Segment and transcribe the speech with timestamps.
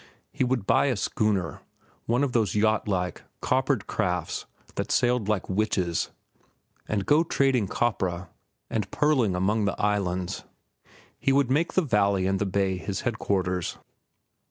[0.31, 7.05] He would buy a schooner—one of those yacht like, coppered crafts that sailed like witches—and
[7.05, 8.29] go trading copra
[8.67, 10.43] and pearling among the islands.
[11.19, 13.77] He would make the valley and the bay his headquarters.